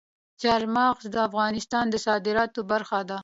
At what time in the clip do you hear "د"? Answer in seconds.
1.13-1.15, 1.89-1.95